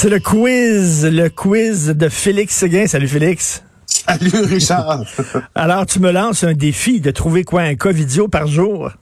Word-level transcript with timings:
C'est 0.00 0.10
le 0.10 0.20
quiz, 0.20 1.04
le 1.06 1.28
quiz 1.28 1.88
de 1.88 2.08
Félix 2.08 2.54
Seguin. 2.54 2.86
Salut 2.86 3.08
Félix. 3.08 3.64
Salut 3.84 4.44
Richard. 4.44 5.02
Alors, 5.56 5.86
tu 5.86 5.98
me 5.98 6.12
lances 6.12 6.44
un 6.44 6.52
défi 6.52 7.00
de 7.00 7.10
trouver 7.10 7.42
quoi, 7.42 7.62
un 7.62 7.74
cas 7.74 7.90
vidéo 7.90 8.28
par 8.28 8.46
jour? 8.46 8.92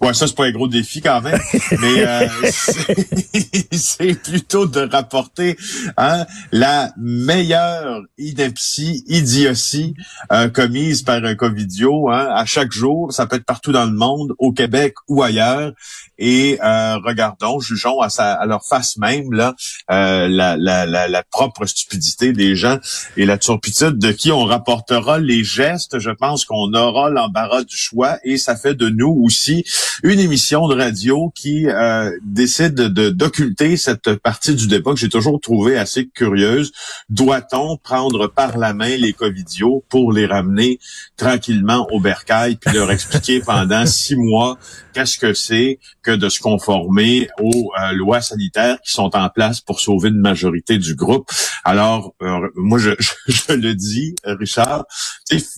Ouais, 0.00 0.12
ça, 0.12 0.26
c'est 0.26 0.36
pas 0.36 0.44
un 0.44 0.50
gros 0.50 0.68
défi 0.68 1.00
quand 1.00 1.22
même, 1.22 1.40
mais 1.80 2.06
euh, 2.06 2.28
c'est 3.72 4.14
plutôt 4.22 4.66
de 4.66 4.80
rapporter 4.80 5.56
hein, 5.96 6.26
la 6.52 6.92
meilleure 6.98 8.02
ineptie, 8.18 9.04
idiotie 9.08 9.94
euh, 10.32 10.48
commise 10.48 11.02
par 11.02 11.24
un 11.24 11.34
Covidio 11.34 12.10
hein, 12.10 12.28
à 12.34 12.44
chaque 12.44 12.72
jour. 12.72 13.12
Ça 13.12 13.26
peut 13.26 13.36
être 13.36 13.46
partout 13.46 13.72
dans 13.72 13.86
le 13.86 13.92
monde, 13.92 14.34
au 14.38 14.52
Québec 14.52 14.94
ou 15.08 15.22
ailleurs. 15.22 15.72
Et 16.18 16.58
euh, 16.62 16.96
regardons, 16.98 17.60
jugeons 17.60 18.00
à, 18.00 18.08
sa, 18.08 18.32
à 18.32 18.46
leur 18.46 18.64
face 18.64 18.96
même 18.96 19.32
là 19.32 19.54
euh, 19.90 20.28
la, 20.28 20.56
la, 20.56 20.86
la, 20.86 21.08
la, 21.08 21.22
propre 21.22 21.66
stupidité 21.66 22.32
des 22.32 22.56
gens 22.56 22.78
et 23.16 23.26
la 23.26 23.36
turpitude 23.36 23.98
de 23.98 24.12
qui 24.12 24.32
on 24.32 24.44
rapportera 24.44 25.18
les 25.18 25.44
gestes. 25.44 25.98
Je 25.98 26.10
pense 26.10 26.44
qu'on 26.44 26.72
aura 26.74 27.10
l'embarras 27.10 27.64
du 27.64 27.76
choix 27.76 28.18
et 28.24 28.38
ça 28.38 28.56
fait 28.56 28.74
de 28.74 28.88
nous 28.88 29.20
aussi 29.22 29.64
une 30.02 30.20
émission 30.20 30.68
de 30.68 30.74
radio 30.74 31.32
qui 31.34 31.66
euh, 31.66 32.10
décide 32.22 32.74
de 32.74 33.10
d'occulter 33.10 33.76
cette 33.76 34.14
partie 34.16 34.54
du 34.54 34.66
débat 34.66 34.92
que 34.92 34.98
j'ai 34.98 35.08
toujours 35.08 35.40
trouvé 35.40 35.78
assez 35.78 36.06
curieuse. 36.06 36.72
Doit-on 37.08 37.76
prendre 37.76 38.26
par 38.26 38.58
la 38.58 38.74
main 38.74 38.96
les 38.96 39.12
covidios 39.12 39.84
pour 39.88 40.12
les 40.12 40.26
ramener 40.26 40.78
tranquillement 41.16 41.86
au 41.90 42.00
bercail 42.00 42.56
puis 42.56 42.74
leur 42.74 42.90
expliquer 42.90 43.40
pendant 43.40 43.86
six 43.86 44.16
mois 44.16 44.58
qu'est-ce 44.92 45.18
que 45.18 45.34
c'est 45.34 45.78
que 46.02 46.10
de 46.10 46.28
se 46.28 46.40
conformer 46.40 47.28
aux 47.38 47.70
euh, 47.80 47.92
lois 47.92 48.22
sanitaires 48.22 48.78
qui 48.82 48.92
sont 48.92 49.14
en 49.14 49.28
place 49.28 49.60
pour 49.60 49.80
sauver 49.80 50.08
une 50.08 50.20
majorité 50.20 50.78
du 50.78 50.94
groupe? 50.94 51.30
Alors, 51.64 52.14
euh, 52.22 52.48
moi, 52.54 52.78
je, 52.78 52.90
je, 53.26 53.52
le 53.52 53.74
dis, 53.74 54.14
Richard, 54.24 54.86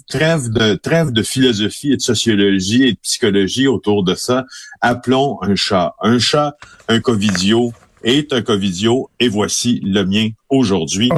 trêve 0.09 0.49
de 0.49 0.75
trêve 0.75 1.13
de 1.13 1.23
philosophie 1.23 1.93
et 1.93 1.97
de 1.97 2.03
sociologie 2.03 2.85
et 2.85 2.93
de 2.93 2.99
psychologie 2.99 3.67
autour 3.67 4.05
de 4.05 4.15
ça. 4.19 4.45
Appelons 4.81 5.39
un 5.43 5.55
chat. 5.55 5.95
Un 6.03 6.19
chat, 6.19 6.57
un 6.89 7.01
covidio 7.01 7.73
est 8.03 8.33
un 8.33 8.43
covidio, 8.43 9.11
et 9.19 9.29
voici 9.29 9.81
le 9.85 10.05
mien 10.05 10.29
aujourd'hui. 10.49 11.11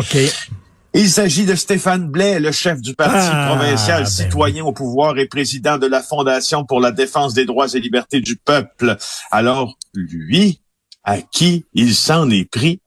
Il 0.92 1.08
s'agit 1.08 1.46
de 1.46 1.54
Stéphane 1.54 2.08
Blais, 2.08 2.40
le 2.40 2.50
chef 2.50 2.80
du 2.80 2.94
Parti 2.94 3.28
ah, 3.30 3.54
provincial 3.54 4.02
ben 4.02 4.08
citoyen 4.08 4.64
au 4.64 4.72
pouvoir 4.72 5.18
et 5.18 5.26
président 5.26 5.78
de 5.78 5.86
la 5.86 6.02
Fondation 6.02 6.64
pour 6.64 6.80
la 6.80 6.90
défense 6.90 7.32
des 7.32 7.44
droits 7.44 7.68
et 7.74 7.80
libertés 7.80 8.20
du 8.20 8.36
peuple. 8.36 8.96
Alors, 9.30 9.76
lui, 9.94 10.60
à 11.04 11.18
qui 11.18 11.64
il 11.74 11.94
s'en 11.94 12.28
est 12.28 12.50
pris? 12.50 12.80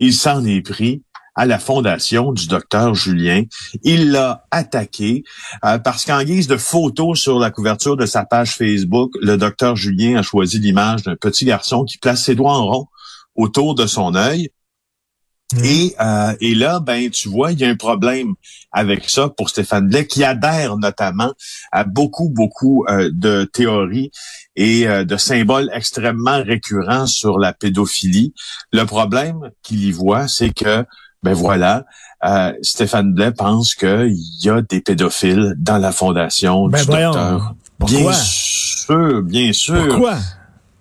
Il 0.00 0.14
s'en 0.14 0.44
est 0.44 0.62
pris 0.62 1.02
à 1.34 1.46
la 1.46 1.58
fondation 1.58 2.32
du 2.32 2.46
docteur 2.46 2.94
Julien. 2.94 3.44
Il 3.82 4.10
l'a 4.10 4.44
attaqué 4.50 5.24
euh, 5.64 5.78
parce 5.78 6.04
qu'en 6.04 6.22
guise 6.22 6.46
de 6.46 6.56
photo 6.56 7.14
sur 7.14 7.38
la 7.38 7.50
couverture 7.50 7.96
de 7.96 8.06
sa 8.06 8.24
page 8.24 8.56
Facebook, 8.56 9.12
le 9.20 9.36
docteur 9.36 9.76
Julien 9.76 10.18
a 10.18 10.22
choisi 10.22 10.58
l'image 10.58 11.02
d'un 11.02 11.16
petit 11.16 11.44
garçon 11.44 11.84
qui 11.84 11.98
place 11.98 12.24
ses 12.24 12.34
doigts 12.34 12.56
en 12.56 12.66
rond 12.66 12.86
autour 13.34 13.74
de 13.74 13.86
son 13.86 14.14
œil 14.14 14.50
Et, 15.64 15.94
euh, 16.00 16.34
et 16.40 16.54
là, 16.54 16.80
ben, 16.80 17.10
tu 17.10 17.28
vois, 17.28 17.52
il 17.52 17.60
y 17.60 17.64
a 17.64 17.68
un 17.68 17.76
problème 17.76 18.34
avec 18.72 19.08
ça 19.08 19.28
pour 19.28 19.50
Stéphane 19.50 19.88
Blais, 19.88 20.06
qui 20.06 20.24
adhère 20.24 20.76
notamment 20.78 21.32
à 21.72 21.84
beaucoup, 21.84 22.30
beaucoup 22.30 22.84
euh, 22.88 23.10
de 23.12 23.44
théories 23.44 24.10
et 24.56 24.88
euh, 24.88 25.04
de 25.04 25.16
symboles 25.16 25.70
extrêmement 25.74 26.42
récurrents 26.42 27.06
sur 27.06 27.38
la 27.38 27.52
pédophilie. 27.52 28.32
Le 28.72 28.84
problème 28.84 29.50
qu'il 29.62 29.84
y 29.84 29.92
voit, 29.92 30.28
c'est 30.28 30.54
que, 30.54 30.84
ben 31.22 31.34
voilà, 31.34 31.84
euh, 32.24 32.52
Stéphane 32.62 33.12
Blais 33.12 33.32
pense 33.32 33.74
qu'il 33.74 34.16
y 34.42 34.48
a 34.48 34.62
des 34.62 34.80
pédophiles 34.80 35.54
dans 35.58 35.78
la 35.78 35.92
fondation 35.92 36.68
ben 36.68 36.80
du 36.80 36.86
docteur. 36.86 37.54
Bien 37.80 38.12
sûr, 38.12 39.22
bien 39.22 39.52
sûr. 39.52 39.88
Pourquoi? 39.88 40.18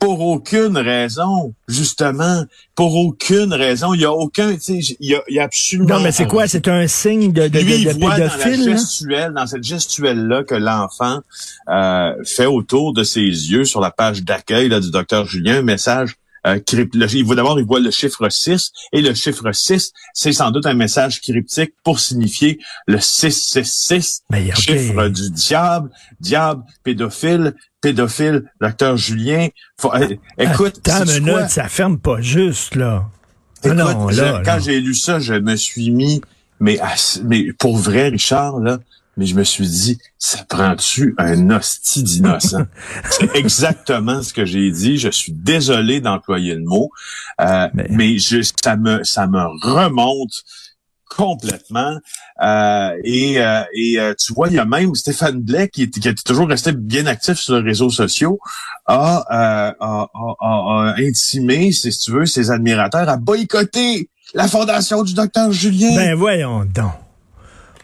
Pour 0.01 0.19
aucune 0.21 0.77
raison, 0.77 1.53
justement, 1.67 2.43
pour 2.73 2.95
aucune 2.95 3.53
raison. 3.53 3.93
Il 3.93 4.01
y 4.01 4.05
a 4.05 4.11
aucun, 4.11 4.53
tu 4.55 4.59
sais, 4.59 4.95
il 4.99 5.11
y 5.11 5.15
a, 5.15 5.21
y 5.29 5.39
a 5.39 5.43
absolument. 5.43 5.97
Non, 5.97 5.99
mais 6.01 6.11
c'est 6.11 6.25
quoi? 6.25 6.47
C'est 6.47 6.67
un 6.67 6.87
signe 6.87 7.31
de, 7.31 7.47
de, 7.47 7.59
Lui, 7.59 7.85
de, 7.85 7.91
il 7.91 7.99
voit 7.99 8.15
pédophile? 8.15 8.65
Dans, 8.65 8.65
la 8.65 8.77
gestuelle, 8.77 9.33
dans 9.33 9.45
cette 9.45 9.63
gestuelle-là 9.63 10.43
que 10.43 10.55
l'enfant 10.55 11.19
euh, 11.69 12.15
fait 12.25 12.47
autour 12.47 12.93
de 12.93 13.03
ses 13.03 13.21
yeux 13.21 13.63
sur 13.63 13.79
la 13.79 13.91
page 13.91 14.23
d'accueil 14.23 14.69
du 14.69 14.89
docteur 14.89 15.27
Julien, 15.27 15.59
un 15.59 15.61
message 15.61 16.15
euh, 16.47 16.59
il 17.13 17.23
voit 17.23 17.35
d'abord, 17.35 17.59
il 17.59 17.65
voit 17.65 17.79
le 17.79 17.91
chiffre 17.91 18.27
6, 18.29 18.71
et 18.93 19.01
le 19.01 19.13
chiffre 19.13 19.51
6, 19.51 19.91
c'est 20.13 20.33
sans 20.33 20.51
doute 20.51 20.65
un 20.65 20.73
message 20.73 21.21
cryptique 21.21 21.73
pour 21.83 21.99
signifier 21.99 22.59
le 22.87 22.99
666, 22.99 24.23
Mais, 24.29 24.51
chiffre 24.55 25.07
du 25.07 25.29
diable, 25.29 25.89
diable, 26.19 26.63
pédophile, 26.83 27.55
pédophile, 27.81 28.51
docteur 28.59 28.97
Julien. 28.97 29.49
Faut, 29.79 29.93
euh, 29.93 30.15
écoute, 30.37 30.79
Attends 30.87 31.05
une 31.05 31.25
minute, 31.25 31.49
ça 31.49 31.67
ferme 31.67 31.99
pas 31.99 32.21
juste, 32.21 32.75
là. 32.75 33.05
Ah 33.63 33.67
écoute, 33.67 33.77
non, 33.77 34.07
là, 34.09 34.41
quand 34.43 34.59
j'ai 34.59 34.79
lu 34.79 34.95
ça, 34.95 35.19
je 35.19 35.35
me 35.35 35.55
suis 35.55 35.91
mis, 35.91 36.21
mais, 36.59 36.79
mais 37.23 37.53
pour 37.53 37.77
vrai, 37.77 38.09
Richard, 38.09 38.59
là, 38.59 38.79
mais 39.17 39.25
je 39.25 39.35
me 39.35 39.43
suis 39.43 39.67
dit, 39.67 39.97
ça 40.17 40.43
prend-tu 40.47 41.15
un 41.17 41.49
hostie 41.49 42.03
d'innocent? 42.03 42.65
c'est 43.09 43.35
exactement 43.35 44.23
ce 44.23 44.33
que 44.33 44.45
j'ai 44.45 44.71
dit. 44.71 44.97
Je 44.97 45.09
suis 45.09 45.33
désolé 45.33 46.01
d'employer 46.01 46.55
le 46.55 46.63
mot, 46.63 46.89
euh, 47.41 47.67
mais, 47.89 48.17
je, 48.17 48.41
ça 48.63 48.77
me 48.77 49.03
ça 49.03 49.27
me 49.27 49.43
remonte 49.63 50.43
complètement. 51.15 51.97
Euh, 52.41 52.91
et, 53.03 53.41
euh, 53.41 53.63
et 53.75 53.99
euh, 53.99 54.13
tu 54.17 54.33
vois, 54.33 54.47
il 54.47 54.53
y 54.53 54.59
a 54.59 54.65
même 54.65 54.95
Stéphane 54.95 55.41
Blais 55.41 55.67
qui, 55.67 55.89
qui 55.89 56.07
a 56.07 56.13
toujours 56.13 56.47
resté 56.47 56.71
bien 56.71 57.05
actif 57.05 57.37
sur 57.37 57.55
les 57.55 57.61
réseaux 57.61 57.89
sociaux, 57.89 58.39
a, 58.85 59.23
a, 59.29 59.75
a, 59.79 60.07
a 60.39 60.95
intimé, 60.97 61.71
si 61.71 61.89
tu 61.89 62.11
veux, 62.11 62.25
ses 62.25 62.49
admirateurs 62.49 63.09
à 63.09 63.17
boycotter 63.17 64.09
la 64.33 64.47
fondation 64.47 65.03
du 65.03 65.13
docteur 65.13 65.51
Julien. 65.51 65.95
Ben 65.95 66.15
voyons 66.15 66.63
donc. 66.63 66.93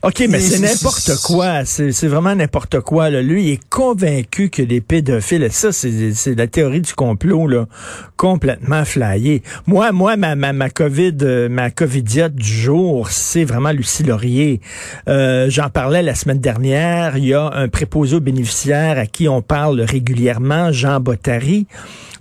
OK, 0.03 0.23
mais, 0.29 0.39
c'est 0.39 0.59
n'importe 0.59 1.11
quoi. 1.23 1.65
C'est 1.65 2.07
vraiment 2.07 2.35
n'importe 2.35 2.79
quoi. 2.81 3.09
Là. 3.09 3.21
Lui, 3.21 3.45
il 3.45 3.51
est 3.53 3.69
convaincu 3.69 4.49
que 4.49 4.61
les 4.61 4.81
pédophiles, 4.81 5.47
ça, 5.51 5.71
c'est 5.71 6.35
la 6.35 6.47
théorie 6.47 6.81
du 6.81 6.93
complot, 6.93 7.47
là, 7.47 7.67
complètement 8.15 8.85
flyée. 8.85 9.43
Moi, 9.65 9.91
moi, 9.91 10.17
ma, 10.17 10.35
ma, 10.35 10.53
ma 10.53 10.69
COVID, 10.69 11.17
euh, 11.21 11.49
ma 11.49 11.71
COVIDiote 11.71 12.35
du 12.35 12.47
jour, 12.47 13.09
c'est 13.09 13.43
vraiment 13.43 13.71
Lucie 13.71 14.03
Laurier. 14.03 14.61
Euh, 15.07 15.49
J'en 15.49 15.69
parlais 15.69 16.03
la 16.03 16.15
semaine 16.15 16.39
dernière. 16.39 17.17
Il 17.17 17.25
y 17.25 17.33
a 17.33 17.51
un 17.53 17.67
préposé 17.67 18.15
aux 18.15 18.21
bénéficiaires 18.21 18.97
à 18.97 19.05
qui 19.05 19.27
on 19.27 19.41
parle 19.41 19.81
régulièrement, 19.81 20.71
Jean 20.71 20.99
Bottary. 20.99 21.67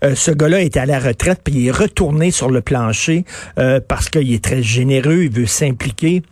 Euh, 0.05 0.15
ce 0.15 0.31
gars-là 0.31 0.63
est 0.63 0.77
à 0.77 0.87
la 0.87 0.99
retraite, 0.99 1.41
puis 1.43 1.55
il 1.55 1.69
est 1.69 1.73
retourné 1.73 2.31
sur 2.31 2.51
le 2.51 2.61
plancher 2.61 3.25
euh, 3.59 3.81
parce 3.87 4.09
qu'il 4.09 4.33
est 4.33 4.45
très 4.45 4.63
généreux, 4.63 5.25
il 5.25 5.31
veut 5.31 5.47
s'impliquer. 5.47 6.23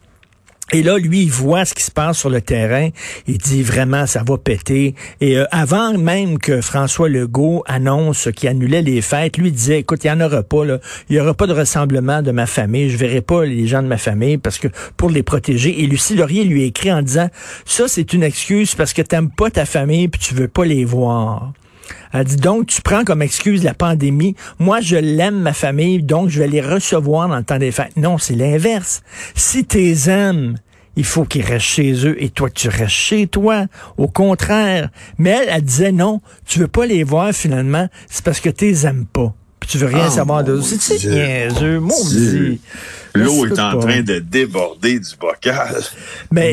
Et 0.74 0.82
là, 0.82 0.98
lui, 0.98 1.22
il 1.22 1.30
voit 1.30 1.64
ce 1.64 1.72
qui 1.72 1.84
se 1.84 1.92
passe 1.92 2.18
sur 2.18 2.30
le 2.30 2.40
terrain. 2.40 2.88
Il 3.28 3.38
dit 3.38 3.62
vraiment, 3.62 4.06
ça 4.06 4.24
va 4.26 4.38
péter. 4.38 4.96
Et 5.20 5.38
euh, 5.38 5.44
avant 5.52 5.96
même 5.96 6.36
que 6.38 6.60
François 6.60 7.08
Legault 7.08 7.62
annonce 7.68 8.28
qu'il 8.34 8.48
annulait 8.48 8.82
les 8.82 9.00
fêtes, 9.00 9.36
lui 9.36 9.52
disait, 9.52 9.78
écoute, 9.78 10.02
il 10.02 10.12
n'y 10.12 10.20
en 10.20 10.26
aura 10.26 10.42
pas. 10.42 10.64
Là. 10.64 10.80
Il 11.08 11.14
n'y 11.14 11.22
aura 11.22 11.32
pas 11.32 11.46
de 11.46 11.52
rassemblement 11.52 12.22
de 12.22 12.32
ma 12.32 12.46
famille. 12.46 12.90
Je 12.90 12.96
verrai 12.96 13.20
pas 13.20 13.44
les 13.44 13.68
gens 13.68 13.84
de 13.84 13.86
ma 13.86 13.98
famille 13.98 14.36
parce 14.36 14.58
que 14.58 14.66
pour 14.96 15.10
les 15.10 15.22
protéger. 15.22 15.80
Et 15.80 15.86
Lucie 15.86 16.16
Laurier 16.16 16.42
lui 16.42 16.64
écrit 16.64 16.92
en 16.92 17.02
disant, 17.02 17.28
ça, 17.64 17.86
c'est 17.86 18.12
une 18.12 18.24
excuse 18.24 18.74
parce 18.74 18.92
que 18.92 19.02
tu 19.02 19.14
n'aimes 19.14 19.30
pas 19.30 19.50
ta 19.50 19.66
famille 19.66 20.08
puis 20.08 20.20
tu 20.20 20.34
veux 20.34 20.48
pas 20.48 20.64
les 20.64 20.84
voir. 20.84 21.52
Elle 22.12 22.24
dit 22.24 22.36
donc, 22.36 22.66
tu 22.66 22.80
prends 22.82 23.04
comme 23.04 23.22
excuse 23.22 23.64
la 23.64 23.74
pandémie. 23.74 24.36
Moi, 24.58 24.80
je 24.80 24.96
l'aime, 24.96 25.40
ma 25.40 25.52
famille, 25.52 26.02
donc 26.02 26.28
je 26.28 26.38
vais 26.38 26.48
les 26.48 26.60
recevoir 26.60 27.28
dans 27.28 27.36
le 27.36 27.44
temps 27.44 27.58
des 27.58 27.72
fêtes. 27.72 27.96
Non, 27.96 28.18
c'est 28.18 28.34
l'inverse. 28.34 29.02
Si 29.34 29.64
tu 29.66 29.78
les 29.78 30.10
aimes, 30.10 30.56
il 30.96 31.04
faut 31.04 31.24
qu'ils 31.24 31.44
restent 31.44 31.66
chez 31.66 32.06
eux 32.06 32.22
et 32.22 32.30
toi, 32.30 32.50
tu 32.50 32.68
restes 32.68 32.90
chez 32.90 33.26
toi. 33.26 33.66
Au 33.96 34.08
contraire. 34.08 34.90
Mais 35.18 35.30
elle, 35.30 35.48
elle 35.50 35.62
disait 35.62 35.92
non, 35.92 36.20
tu 36.46 36.58
veux 36.58 36.68
pas 36.68 36.86
les 36.86 37.04
voir 37.04 37.32
finalement, 37.32 37.88
c'est 38.08 38.24
parce 38.24 38.40
que 38.40 38.50
tu 38.50 38.66
les 38.66 38.86
aimes 38.86 39.06
pas. 39.12 39.34
Puis 39.60 39.70
tu 39.70 39.78
veux 39.78 39.86
rien 39.86 40.06
ah, 40.06 40.10
savoir 40.10 40.44
de 40.44 40.60
C'est 40.60 41.04
niaiseux, 41.04 41.80
maudit. 41.80 42.60
L'eau 43.14 43.46
est 43.46 43.60
en 43.60 43.78
train 43.78 44.02
de 44.02 44.18
déborder 44.18 44.98
du 44.98 45.16
bocal. 45.20 45.80
Mais 46.32 46.52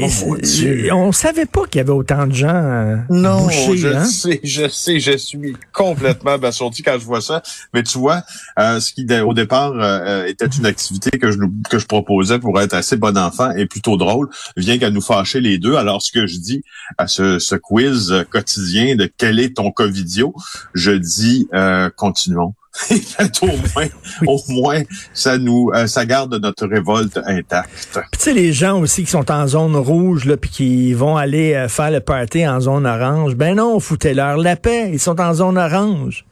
on 0.91 1.11
savait 1.11 1.47
pas 1.47 1.65
qu'il 1.65 1.79
y 1.79 1.81
avait 1.81 1.89
autant 1.89 2.27
de 2.27 2.33
gens 2.33 2.53
euh, 2.53 2.97
Non, 3.09 3.45
bouchés, 3.45 3.77
je 3.77 3.87
hein? 3.87 4.05
sais, 4.05 4.39
je 4.43 4.67
sais, 4.67 4.99
je 4.99 5.17
suis 5.17 5.57
complètement 5.73 6.31
abasourdi 6.33 6.83
quand 6.83 6.99
je 6.99 7.05
vois 7.05 7.21
ça. 7.21 7.41
Mais 7.73 7.81
tu 7.81 7.97
vois, 7.97 8.21
euh, 8.59 8.79
ce 8.79 8.93
qui 8.93 9.07
au 9.21 9.33
départ 9.33 9.73
euh, 9.73 10.25
était 10.25 10.45
une 10.45 10.67
activité 10.67 11.17
que 11.17 11.31
je 11.31 11.39
que 11.67 11.79
je 11.79 11.87
proposais 11.87 12.37
pour 12.37 12.59
être 12.61 12.75
assez 12.75 12.95
bon 12.95 13.17
enfant 13.17 13.51
et 13.51 13.65
plutôt 13.65 13.97
drôle, 13.97 14.29
vient 14.55 14.77
qu'à 14.77 14.91
nous 14.91 15.01
fâcher 15.01 15.41
les 15.41 15.57
deux. 15.57 15.75
Alors 15.75 16.03
ce 16.03 16.11
que 16.11 16.27
je 16.27 16.37
dis 16.37 16.63
à 16.99 17.07
ce, 17.07 17.39
ce 17.39 17.55
quiz 17.55 18.13
quotidien 18.29 18.95
de 18.95 19.11
quel 19.17 19.39
est 19.39 19.55
ton 19.55 19.71
covidio, 19.71 20.35
je 20.75 20.91
dis 20.91 21.47
continuons 21.95 22.53
au 23.41 23.47
moins, 23.47 23.87
au 24.25 24.39
moins, 24.47 24.81
ça 25.13 25.37
nous, 25.37 25.71
euh, 25.73 25.87
ça 25.87 26.05
garde 26.05 26.33
notre 26.41 26.67
révolte 26.67 27.19
intacte. 27.25 27.99
tu 28.13 28.19
sais, 28.19 28.33
les 28.33 28.53
gens 28.53 28.79
aussi 28.79 29.03
qui 29.03 29.11
sont 29.11 29.29
en 29.29 29.45
zone 29.45 29.75
rouge, 29.75 30.25
là, 30.25 30.37
puis 30.37 30.49
qui 30.49 30.93
vont 30.93 31.17
aller 31.17 31.53
euh, 31.53 31.67
faire 31.67 31.91
le 31.91 31.99
party 31.99 32.47
en 32.47 32.61
zone 32.61 32.85
orange, 32.85 33.35
ben 33.35 33.55
non, 33.55 33.79
foutez-leur 33.79 34.37
la 34.37 34.55
paix. 34.55 34.89
Ils 34.93 34.99
sont 34.99 35.19
en 35.19 35.33
zone 35.33 35.57
orange. 35.57 36.25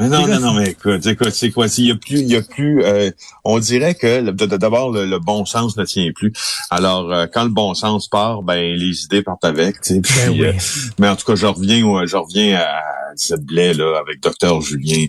non, 0.00 0.26
non, 0.26 0.40
non, 0.40 0.54
mais 0.54 0.70
écoute, 0.70 1.04
écoute, 1.06 1.30
c'est 1.32 1.50
quoi? 1.50 1.66
Il 1.76 1.84
y 1.84 1.90
a 1.90 1.96
plus, 1.96 2.20
il 2.20 2.28
y 2.28 2.36
a 2.36 2.42
plus. 2.42 2.82
Euh, 2.82 3.10
on 3.44 3.58
dirait 3.58 3.94
que 3.94 4.30
d'abord 4.56 4.90
le, 4.90 5.18
bon 5.18 5.44
sens 5.44 5.76
ne 5.76 5.84
tient 5.84 6.10
plus. 6.12 6.32
Alors, 6.70 7.28
quand 7.32 7.44
le 7.44 7.50
bon 7.50 7.74
sens 7.74 8.08
part, 8.08 8.42
ben 8.42 8.74
les 8.74 9.04
idées 9.04 9.22
partent 9.22 9.44
avec. 9.44 9.76
Ben 9.90 10.56
mais 10.98 11.08
en 11.08 11.14
tout 11.16 11.26
cas, 11.26 11.34
je 11.34 11.46
reviens, 11.46 12.06
je 12.06 12.16
reviens 12.16 12.56
à 12.56 13.03
ce 13.16 13.34
blé 13.34 13.74
là 13.74 13.98
avec 13.98 14.20
docteur 14.20 14.60
Julien. 14.60 15.06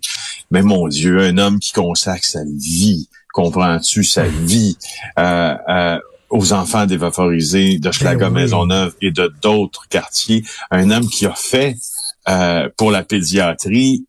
Mais 0.52 0.62
mon 0.62 0.88
Dieu, 0.88 1.19
un 1.19 1.38
homme 1.38 1.60
qui 1.60 1.72
consacre 1.72 2.25
sa 2.25 2.44
vie, 2.44 3.10
comprends-tu, 3.34 4.04
sa 4.04 4.24
vie 4.24 4.78
euh, 5.19 5.56
euh, 5.69 6.00
aux 6.30 6.54
enfants 6.54 6.86
dévalorisés 6.86 7.80
de 7.80 7.92
Schlager 7.92 8.18
ben 8.18 8.30
Maisonneuve 8.31 8.96
et 9.02 9.12
de 9.12 9.31
d'autres 9.42 9.88
quartiers. 9.90 10.44
Un 10.72 10.92
homme 10.92 11.07
qui 11.07 11.25
a 11.25 11.34
fait 11.36 11.75
euh, 12.30 12.69
pour 12.78 12.92
la 12.92 13.04
pédiatrie 13.04 14.06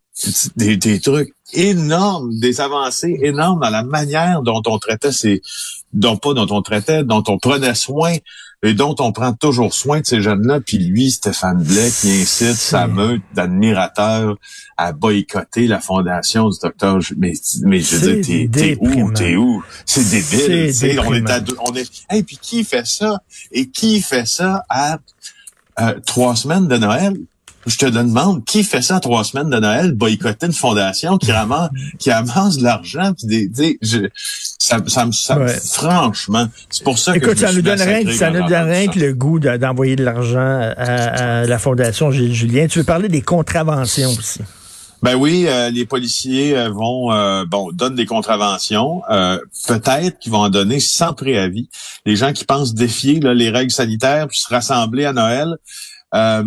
des, 0.57 0.77
des 0.77 1.01
trucs 1.01 1.35
énormes, 1.53 2.31
des 2.39 2.61
avancées 2.61 3.19
énormes 3.23 3.61
dans 3.61 3.71
la 3.71 3.83
manière 3.83 4.43
dont 4.43 4.63
on 4.67 4.79
traitait 4.79 5.13
ces, 5.13 5.43
dont 5.93 6.17
pas 6.17 6.35
dont 6.35 6.47
on 6.51 6.63
traitait, 6.63 7.05
dont 7.05 7.23
on 7.29 7.39
prenait 7.39 7.75
soin 7.75 8.17
et 8.63 8.75
dont 8.75 8.95
on 8.99 9.13
prend 9.13 9.33
toujours 9.33 9.75
soin 9.75 10.01
de 10.01 10.07
ces 10.07 10.21
jeunes-là. 10.23 10.61
Puis 10.61 10.79
lui, 10.79 11.11
Stéphane 11.11 11.63
Blais, 11.63 11.91
qui 11.91 12.11
incite 12.23 12.55
sa 12.55 12.87
meute 12.87 13.23
d'admirateurs 13.35 14.37
à 14.77 14.93
boycotter 14.93 15.67
la 15.67 15.81
fondation 15.81 16.49
du 16.49 16.59
docteur. 16.63 16.99
Mais, 17.17 17.35
mais 17.63 17.81
je 17.81 17.97
veux 17.97 18.21
dire, 18.21 18.49
t'es 18.51 18.79
où, 18.81 19.13
t'es 19.13 19.37
où? 19.37 19.63
C'est 19.85 20.09
débile. 20.09 21.01
on 21.01 21.15
est, 21.15 21.31
à, 21.31 21.41
on 21.67 21.75
est. 21.75 21.91
Et 22.13 22.23
puis 22.23 22.39
qui 22.41 22.65
fait 22.65 22.87
ça? 22.87 23.21
Et 23.53 23.69
qui 23.69 24.01
fait 24.01 24.27
ça 24.27 24.65
à 24.69 24.99
euh, 25.81 26.01
trois 26.05 26.35
semaines 26.35 26.69
de 26.69 26.77
Noël? 26.77 27.15
Je 27.67 27.77
te 27.79 27.87
demande, 27.87 28.45
qui 28.45 28.63
fait 28.63 28.83
ça 28.83 29.01
trois 29.01 29.25
semaines 29.25 29.51
de 29.51 29.59
Noël, 29.59 29.93
boycotter 29.93 30.47
une 30.47 30.53
fondation 30.53 31.19
qui 31.19 31.33
amasse, 31.33 31.71
qui 31.99 32.11
amasse 32.11 32.59
de 32.59 32.65
l'argent, 32.65 33.13
puis 33.17 33.27
des, 33.27 33.49
des 33.49 33.79
je, 33.83 34.09
ça, 34.59 34.79
ça, 34.87 35.07
ça 35.13 35.47
franchement, 35.47 36.47
c'est 36.71 36.85
pour 36.85 36.99
ça 36.99 37.17
Écoute, 37.17 37.35
que 37.35 37.41
ça 37.41 37.53
nous 37.53 37.63
donne 37.63 37.81
rien, 37.81 38.13
ça 38.13 38.31
nous 38.31 38.49
donne 38.49 38.69
rien 38.69 38.89
que 38.89 38.99
le 38.99 39.13
goût 39.13 39.39
d'envoyer 39.39 39.97
de, 39.97 40.05
l'argent 40.05 40.73
à, 40.77 41.45
la 41.45 41.59
fondation 41.59 42.11
Gilles 42.11 42.35
Julien. 42.35 42.67
Tu 42.67 42.79
veux 42.79 42.85
parler 42.85 43.09
des 43.09 43.23
contraventions 43.23 44.11
aussi? 44.11 44.41
Ben 45.03 45.15
oui, 45.15 45.45
euh, 45.47 45.71
les 45.71 45.85
policiers 45.85 46.57
euh, 46.57 46.71
vont 46.71 47.13
euh, 47.13 47.45
bon 47.45 47.71
donnent 47.71 47.95
des 47.95 48.07
contraventions. 48.07 49.03
Peut-être 49.67 50.19
qu'ils 50.19 50.33
vont 50.33 50.41
en 50.41 50.49
donner 50.49 50.81
sans 50.81 51.13
préavis. 51.13 51.69
Les 52.07 52.17
gens 52.17 52.33
qui 52.33 52.45
pensent 52.45 52.75
défier 52.75 53.21
les 53.21 53.51
règles 53.51 53.71
sanitaires 53.71 54.27
puis 54.27 54.39
se 54.39 54.49
rassembler 54.49 55.05
à 55.05 55.13
Noël. 55.13 55.57
Euh, 56.17 56.43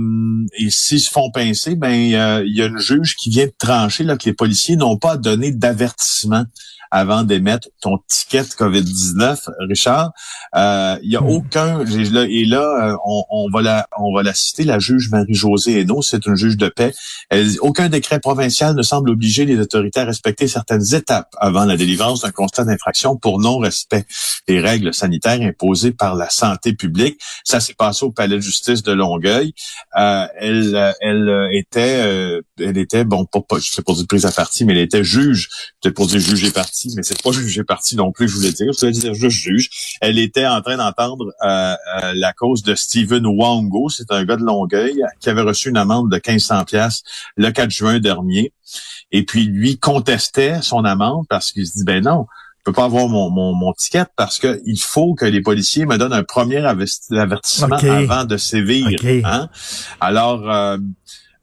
et 0.57 0.69
s'ils 0.71 1.00
se 1.00 1.12
font 1.12 1.30
pincer, 1.31 1.75
ben 1.75 1.92
il 1.92 2.56
y 2.56 2.62
a 2.62 2.66
une 2.66 2.80
juge 2.80 3.16
qui 3.16 3.30
vient 3.30 3.45
de 3.45 3.54
trancher 3.57 4.04
là, 4.04 4.18
que 4.18 4.25
les 4.25 4.33
policiers 4.33 4.75
n'ont 4.75 4.98
pas 4.98 5.16
donné 5.16 5.51
d'avertissement 5.51 6.45
avant 6.92 7.24
d'émettre 7.24 7.70
ton 7.82 8.00
ticket 8.08 8.42
COVID-19, 8.42 9.50
Richard. 9.68 10.12
Euh, 10.56 10.98
il 11.04 11.12
y 11.12 11.16
a 11.16 11.22
hmm. 11.22 11.30
aucun 11.30 11.86
et 11.86 12.46
là 12.46 12.62
euh, 12.62 12.98
on, 13.06 13.24
on, 13.30 13.50
va 13.52 13.62
la 13.62 13.88
on 13.98 14.14
va 14.14 14.24
la 14.24 14.34
citer 14.34 14.64
la 14.64 14.80
juge 14.80 15.10
Marie-Josée 15.12 15.80
Hainaut, 15.80 16.02
c'est 16.02 16.26
une 16.26 16.36
juge 16.36 16.58
de 16.58 16.70
paix. 16.70 16.94
Elle 17.30 17.48
dit 17.48 17.60
aucun 17.60 17.90
décret 17.90 18.20
provincial 18.20 18.76
ne 18.76 18.82
semble 18.82 19.12
obliger 19.12 19.46
les 19.46 19.60
autorités 19.60 20.00
à 20.00 20.06
respecter 20.06 20.48
certaines 20.48 20.96
étapes 20.96 21.30
avant 21.38 21.66
la 21.66 21.78
délivrance 21.78 22.22
d'un 22.22 22.32
constat 22.32 22.66
d'infraction 22.66 23.16
pour 23.16 23.40
non-respect 23.40 24.06
des 24.48 24.60
règles 24.60 24.94
sanitaires 24.94 25.42
imposées 25.42 25.92
par 25.92 26.16
la 26.16 26.30
santé 26.30 26.74
publique. 26.74 27.20
Ça 27.44 27.60
s'est 27.60 27.76
passé 27.76 28.06
au 28.06 28.12
palais 28.12 28.38
de 28.38 28.42
justice 28.42 28.82
de 28.82 28.92
Longueuil. 28.92 29.54
Euh, 29.98 30.28
elle 30.40 30.96
elle 31.02 31.50
était 31.54 32.42
elle 32.60 32.78
était 32.78 33.04
bon 33.04 33.26
pas, 33.26 33.42
pas 33.42 33.60
je 33.60 33.70
sais 33.70 33.84
pas 33.84 33.94
dire 33.94 34.08
prise 34.08 34.26
à 34.26 34.32
partie 34.32 34.66
mais 34.66 34.74
elle 34.74 34.80
était 34.80 35.04
juge 35.04 35.50
peut-être 35.82 35.96
pour 35.96 36.08
dire 36.08 36.20
juge 36.20 36.44
et 36.44 36.52
partie 36.52 36.79
mais 36.96 37.04
c'est 37.04 37.22
pas 37.22 37.31
jugé 37.34 37.64
parti 37.64 37.96
non 37.96 38.12
plus, 38.12 38.28
je 38.28 38.36
voulais 38.36 38.52
dire. 38.52 38.72
Je 38.74 38.80
voulais 38.80 38.92
dire 38.92 39.14
juste 39.14 39.38
juge. 39.38 39.70
Elle 40.02 40.20
était 40.20 40.48
en 40.48 40.62
train 40.62 40.78
d'entendre 40.78 41.26
euh, 41.44 41.74
euh, 42.04 42.14
la 42.16 42.34
cause 42.34 42.64
de 42.64 42.76
Steven 42.76 43.26
Wango. 43.26 43.90
C'est 43.90 44.12
un 44.12 44.24
gars 44.26 44.38
de 44.38 44.44
Longueuil 44.44 45.02
qui 45.20 45.30
avait 45.30 45.42
reçu 45.42 45.70
une 45.70 45.78
amende 45.78 46.10
de 46.12 46.16
1500 46.16 46.66
pièces 46.66 47.04
le 47.36 47.52
4 47.52 47.70
juin 47.70 48.00
dernier. 48.00 48.54
Et 49.12 49.26
puis 49.26 49.46
lui 49.46 49.78
contestait 49.78 50.62
son 50.62 50.86
amende 50.86 51.26
parce 51.30 51.52
qu'il 51.52 51.66
se 51.66 51.74
dit 51.74 51.84
ben 51.84 52.04
non, 52.04 52.28
je 52.60 52.64
peux 52.66 52.74
pas 52.74 52.86
avoir 52.86 53.08
mon, 53.08 53.30
mon, 53.30 53.74
ticket 53.74 54.06
parce 54.16 54.38
que 54.38 54.62
il 54.66 54.80
faut 54.80 55.16
que 55.16 55.26
les 55.26 55.42
policiers 55.42 55.86
me 55.86 55.98
donnent 55.98 56.14
un 56.14 56.24
premier 56.24 56.58
avertissement 56.58 57.78
avant 57.78 58.26
de 58.26 58.38
sévir. 58.38 59.00
Hein? 59.26 59.50
Alors 60.00 60.50
euh, 60.50 60.78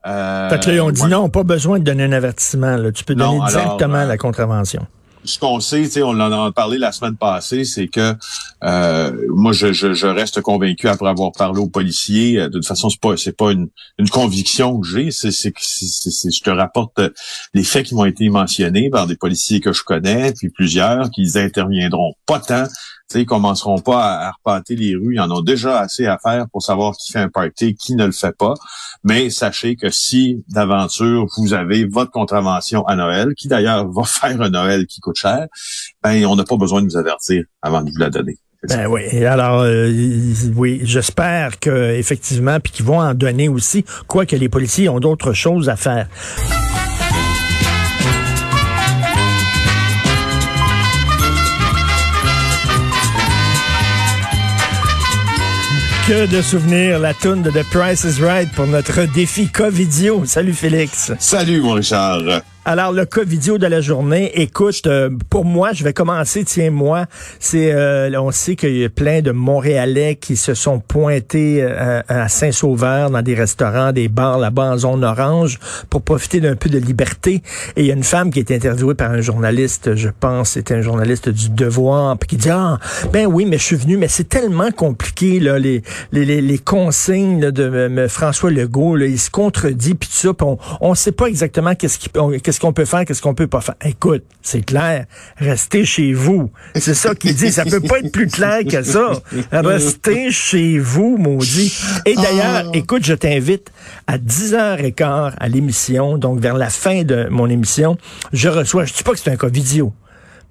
euh, 0.05 0.49
fait 0.49 0.63
que 0.63 0.71
là, 0.71 0.85
on 0.85 0.91
dit 0.91 1.05
non, 1.05 1.29
pas 1.29 1.43
besoin 1.43 1.79
de 1.79 1.83
donner 1.83 2.03
un 2.03 2.11
avertissement. 2.11 2.77
Tu 2.91 3.03
peux 3.03 3.15
donner 3.15 3.39
directement 3.49 4.05
la 4.05 4.17
contravention 4.17 4.87
ce 5.27 5.39
qu'on 5.39 5.59
sait, 5.59 5.89
on 6.01 6.19
en 6.19 6.45
a 6.45 6.51
parlé 6.51 6.77
la 6.77 6.91
semaine 6.91 7.15
passée, 7.15 7.65
c'est 7.65 7.87
que 7.87 8.15
euh, 8.63 9.11
moi 9.29 9.51
je, 9.51 9.73
je, 9.73 10.07
reste 10.07 10.41
convaincu 10.41 10.87
après 10.87 11.09
avoir 11.09 11.31
parlé 11.31 11.59
aux 11.59 11.67
policiers. 11.67 12.39
Euh, 12.39 12.47
de 12.47 12.53
toute 12.53 12.67
façon, 12.67 12.89
c'est 12.89 12.99
pas 12.99 13.17
c'est 13.17 13.35
pas 13.35 13.51
une, 13.51 13.67
une 13.99 14.09
conviction 14.09 14.79
que 14.79 14.87
j'ai, 14.87 15.11
c'est 15.11 15.31
c'est 15.31 15.51
je 15.57 16.41
te 16.41 16.49
rapporte 16.49 16.99
les 17.53 17.63
faits 17.63 17.87
qui 17.87 17.95
m'ont 17.95 18.05
été 18.05 18.29
mentionnés 18.29 18.89
par 18.89 19.07
des 19.07 19.15
policiers 19.15 19.59
que 19.59 19.73
je 19.73 19.83
connais, 19.83 20.33
puis 20.33 20.49
plusieurs 20.49 21.11
qui 21.11 21.37
interviendront 21.37 22.13
pas 22.25 22.39
tant 22.39 22.65
ils 23.15 23.25
commenceront 23.25 23.79
pas 23.79 24.27
à, 24.27 24.31
repartir 24.31 24.77
les 24.79 24.95
rues. 24.95 25.15
Ils 25.15 25.19
en 25.19 25.31
ont 25.31 25.41
déjà 25.41 25.79
assez 25.79 26.05
à 26.05 26.17
faire 26.17 26.45
pour 26.51 26.61
savoir 26.61 26.95
qui 26.97 27.11
fait 27.11 27.19
un 27.19 27.29
party, 27.29 27.75
qui 27.75 27.95
ne 27.95 28.05
le 28.05 28.11
fait 28.11 28.35
pas. 28.35 28.53
Mais 29.03 29.29
sachez 29.29 29.75
que 29.75 29.89
si 29.89 30.43
d'aventure 30.49 31.25
vous 31.37 31.53
avez 31.53 31.85
votre 31.85 32.11
contravention 32.11 32.85
à 32.85 32.95
Noël, 32.95 33.33
qui 33.35 33.47
d'ailleurs 33.47 33.89
va 33.89 34.03
faire 34.05 34.41
un 34.41 34.49
Noël 34.49 34.85
qui 34.87 34.99
coûte 34.99 35.17
cher, 35.17 35.47
ben 36.03 36.25
on 36.25 36.35
n'a 36.35 36.43
pas 36.43 36.57
besoin 36.57 36.81
de 36.81 36.87
vous 36.87 36.97
avertir 36.97 37.43
avant 37.61 37.81
de 37.81 37.91
vous 37.91 37.99
la 37.99 38.09
donner. 38.09 38.37
Ben 38.67 38.87
oui. 38.87 39.23
Alors, 39.23 39.61
euh, 39.61 39.91
oui, 40.55 40.81
j'espère 40.83 41.59
que 41.59 41.93
effectivement, 41.93 42.59
puis 42.59 42.71
qu'ils 42.71 42.85
vont 42.85 42.99
en 42.99 43.13
donner 43.13 43.49
aussi, 43.49 43.85
quoique 44.07 44.35
les 44.35 44.49
policiers 44.49 44.89
ont 44.89 44.99
d'autres 44.99 45.33
choses 45.33 45.69
à 45.69 45.75
faire. 45.75 46.07
Que 56.07 56.25
de 56.25 56.41
souvenirs, 56.41 56.99
la 56.99 57.13
tune 57.13 57.41
de 57.41 57.51
The 57.51 57.63
Price 57.69 58.05
is 58.05 58.21
Right 58.21 58.49
pour 58.53 58.65
notre 58.65 59.03
défi 59.13 59.49
Covidio. 59.49 60.23
Salut 60.25 60.53
Félix. 60.53 61.11
Salut 61.19 61.59
mon 61.59 61.73
Richard. 61.73 62.21
Alors, 62.69 62.91
le 62.91 63.05
cas 63.05 63.23
vidéo 63.23 63.57
de 63.57 63.65
la 63.65 63.79
journée, 63.79 64.29
écoute, 64.41 64.87
euh, 64.87 65.09
pour 65.29 65.45
moi, 65.45 65.71
je 65.71 65.85
vais 65.85 65.93
commencer, 65.93 66.43
tiens, 66.43 66.69
moi, 66.69 67.05
c'est, 67.39 67.71
euh, 67.71 68.11
on 68.19 68.31
sait 68.31 68.57
qu'il 68.57 68.75
y 68.75 68.83
a 68.83 68.89
plein 68.89 69.21
de 69.21 69.31
Montréalais 69.31 70.15
qui 70.15 70.35
se 70.35 70.53
sont 70.53 70.81
pointés 70.81 71.59
euh, 71.61 72.01
à 72.09 72.27
Saint-Sauveur 72.27 73.09
dans 73.09 73.21
des 73.21 73.35
restaurants, 73.35 73.93
des 73.93 74.09
bars 74.09 74.37
là-bas 74.37 74.73
en 74.73 74.77
zone 74.79 75.05
orange 75.05 75.59
pour 75.89 76.01
profiter 76.01 76.41
d'un 76.41 76.57
peu 76.57 76.69
de 76.69 76.77
liberté. 76.77 77.41
Et 77.77 77.83
il 77.83 77.85
y 77.85 77.91
a 77.91 77.93
une 77.93 78.03
femme 78.03 78.31
qui 78.31 78.39
est 78.39 78.51
interviewée 78.51 78.95
par 78.95 79.11
un 79.11 79.21
journaliste, 79.21 79.95
je 79.95 80.09
pense, 80.09 80.49
c'était 80.49 80.73
un 80.73 80.81
journaliste 80.81 81.29
du 81.29 81.47
Devoir, 81.47 82.17
puis 82.17 82.27
qui 82.27 82.35
dit, 82.35 82.49
ah, 82.49 82.79
ben 83.13 83.27
oui, 83.27 83.45
mais 83.45 83.59
je 83.59 83.63
suis 83.63 83.77
venu, 83.77 83.95
mais 83.95 84.09
c'est 84.09 84.27
tellement 84.27 84.71
compliqué, 84.71 85.39
là, 85.39 85.57
les, 85.57 85.83
les, 86.11 86.41
les, 86.41 86.57
consignes 86.57 87.49
de 87.49 88.07
François 88.09 88.51
Legault, 88.51 88.97
là, 88.97 89.05
il 89.05 89.17
se 89.17 89.29
contredit, 89.29 89.95
puis 89.95 90.09
tout 90.09 90.17
ça, 90.17 90.33
on 90.81 90.89
ne 90.89 90.95
sait 90.95 91.13
pas 91.13 91.27
exactement 91.27 91.73
qu'est-ce 91.73 91.97
qui, 91.97 92.09
qu'est-ce 92.43 92.56
qu'est-ce 92.57 92.65
qu'on 92.65 92.73
peut 92.73 92.85
faire, 92.85 93.05
qu'est-ce 93.05 93.21
qu'on 93.21 93.35
peut 93.35 93.45
pas 93.45 93.61
faire. 93.61 93.75
Écoute, 93.85 94.23
c'est 94.41 94.65
clair, 94.65 95.05
restez 95.37 95.85
chez 95.85 96.13
vous. 96.13 96.49
C'est 96.73 96.95
ça 96.95 97.13
qu'il 97.13 97.35
dit. 97.35 97.51
Ça 97.51 97.65
peut 97.65 97.81
pas 97.81 97.99
être 97.99 98.11
plus 98.11 98.27
clair 98.27 98.61
que 98.67 98.81
ça. 98.81 99.11
Restez 99.51 100.31
chez 100.31 100.79
vous, 100.79 101.17
maudit. 101.17 101.77
Et 102.05 102.15
d'ailleurs, 102.15 102.63
ah. 102.65 102.71
écoute, 102.73 103.05
je 103.05 103.13
t'invite 103.13 103.71
à 104.07 104.17
10h15 104.17 105.33
à 105.37 105.49
l'émission, 105.49 106.17
donc 106.17 106.39
vers 106.39 106.57
la 106.57 106.69
fin 106.69 107.03
de 107.03 107.27
mon 107.29 107.47
émission, 107.47 107.95
je 108.33 108.49
reçois, 108.49 108.85
je 108.85 108.93
dis 108.93 109.03
pas 109.03 109.11
que 109.11 109.19
c'est 109.19 109.29
un 109.29 109.37
cas 109.37 109.49
vidéo. 109.49 109.93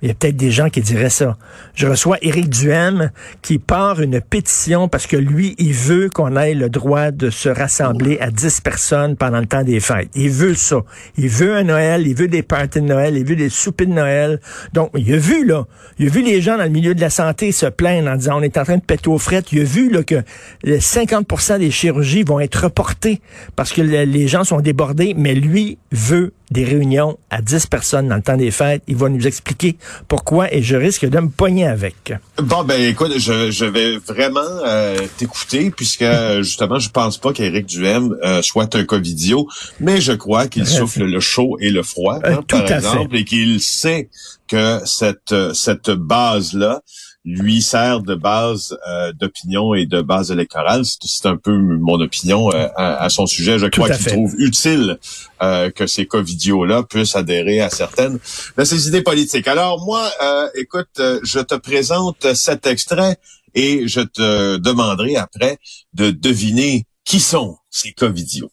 Il 0.02 0.08
y 0.08 0.10
a 0.10 0.14
peut-être 0.14 0.36
des 0.36 0.50
gens 0.50 0.68
qui 0.68 0.82
diraient 0.82 1.08
ça. 1.08 1.38
Je 1.74 1.86
reçois 1.86 2.18
Éric 2.20 2.50
Duhem 2.50 3.10
qui 3.40 3.58
part 3.58 4.02
une 4.02 4.20
pétition 4.20 4.88
parce 4.88 5.06
que 5.06 5.16
lui, 5.16 5.54
il 5.58 5.72
veut 5.72 6.10
qu'on 6.10 6.36
ait 6.36 6.54
le 6.54 6.68
droit 6.68 7.10
de 7.10 7.30
se 7.30 7.48
rassembler 7.48 8.18
à 8.20 8.30
10 8.30 8.60
personnes 8.60 9.16
pendant 9.16 9.40
le 9.40 9.46
temps 9.46 9.64
des 9.64 9.80
fêtes. 9.80 10.10
Il 10.14 10.28
veut 10.30 10.54
ça. 10.54 10.82
Il 11.16 11.28
veut 11.28 11.54
un 11.54 11.64
Noël, 11.64 12.06
il 12.06 12.14
veut 12.14 12.28
des 12.28 12.42
parties 12.42 12.82
de 12.82 12.86
Noël, 12.86 13.16
il 13.16 13.24
veut 13.24 13.36
des 13.36 13.48
soupers 13.48 13.86
de 13.86 13.92
Noël. 13.94 14.40
Donc, 14.74 14.90
il 14.96 15.14
a 15.14 15.16
vu, 15.16 15.46
là, 15.46 15.66
il 15.98 16.08
a 16.08 16.10
vu 16.10 16.22
les 16.22 16.42
gens 16.42 16.58
dans 16.58 16.64
le 16.64 16.70
milieu 16.70 16.94
de 16.94 17.00
la 17.00 17.10
santé 17.10 17.50
se 17.50 17.66
plaindre 17.66 18.10
en 18.10 18.16
disant 18.16 18.38
on 18.38 18.42
est 18.42 18.58
en 18.58 18.64
train 18.64 18.76
de 18.76 18.82
péter 18.82 19.08
aux 19.08 19.18
frettes. 19.18 19.50
Il 19.52 19.62
a 19.62 19.64
vu 19.64 19.90
là, 19.90 20.02
que 20.02 20.22
50% 20.64 21.58
des 21.58 21.70
chirurgies 21.70 22.22
vont 22.22 22.40
être 22.40 22.64
reportées 22.64 23.22
parce 23.56 23.72
que 23.72 23.80
les 23.80 24.28
gens 24.28 24.44
sont 24.44 24.60
débordés, 24.60 25.14
mais 25.16 25.34
lui 25.34 25.78
veut 25.90 26.32
des 26.50 26.64
réunions 26.64 27.18
à 27.30 27.42
10 27.42 27.66
personnes 27.66 28.08
dans 28.08 28.16
le 28.16 28.22
temps 28.22 28.36
des 28.36 28.50
fêtes. 28.50 28.82
Il 28.86 28.96
va 28.96 29.08
nous 29.08 29.26
expliquer 29.26 29.76
pourquoi 30.08 30.52
et 30.52 30.62
je 30.62 30.76
risque 30.76 31.06
de 31.06 31.18
me 31.18 31.28
pogner 31.28 31.66
avec. 31.66 32.12
Bon, 32.38 32.64
ben 32.64 32.80
écoute, 32.80 33.18
je, 33.18 33.50
je 33.50 33.64
vais 33.64 33.96
vraiment 33.98 34.40
euh, 34.40 34.96
t'écouter 35.16 35.70
puisque 35.70 36.04
justement, 36.38 36.78
je 36.78 36.90
pense 36.90 37.18
pas 37.18 37.32
qu'Éric 37.32 37.66
Duhem 37.66 38.16
euh, 38.22 38.42
soit 38.42 38.74
un 38.74 38.84
covidio, 38.84 39.48
mais 39.80 40.00
je 40.00 40.12
crois 40.12 40.46
qu'il 40.46 40.66
souffle 40.66 41.04
le 41.04 41.20
chaud 41.20 41.56
et 41.60 41.70
le 41.70 41.82
froid, 41.82 42.18
hein, 42.24 42.42
par 42.48 42.70
exemple, 42.70 43.16
et 43.16 43.24
qu'il 43.24 43.60
sait 43.60 44.08
que 44.48 44.80
cette, 44.84 45.34
cette 45.54 45.90
base-là, 45.90 46.82
lui 47.26 47.60
sert 47.60 48.00
de 48.00 48.14
base 48.14 48.78
euh, 48.88 49.12
d'opinion 49.12 49.74
et 49.74 49.84
de 49.84 50.00
base 50.00 50.30
électorale. 50.30 50.82
C'est 50.84 51.26
un 51.26 51.36
peu 51.36 51.58
mon 51.58 52.00
opinion 52.00 52.52
euh, 52.54 52.68
à, 52.76 53.08
son 53.10 53.26
sujet. 53.26 53.58
Je 53.58 53.66
crois 53.66 53.90
qu'il 53.90 54.06
trouve 54.06 54.34
utile 54.38 54.98
euh, 55.42 55.70
que 55.70 55.88
ces 55.88 56.06
covidios-là 56.06 56.84
puissent 56.84 57.16
adhérer 57.16 57.60
à 57.60 57.68
certaines 57.68 58.20
de 58.56 58.64
ses 58.64 58.86
idées 58.86 59.02
politiques. 59.02 59.48
Alors 59.48 59.84
moi, 59.84 60.08
écoute, 60.54 61.00
je 61.22 61.40
te 61.40 61.56
présente 61.56 62.34
cet 62.34 62.66
extrait 62.66 63.16
et 63.54 63.88
je 63.88 64.00
te 64.00 64.58
demanderai 64.58 65.16
après 65.16 65.58
de 65.94 66.10
deviner 66.12 66.84
qui 67.04 67.18
sont 67.18 67.56
ces 67.70 67.92
covidios. 67.92 68.50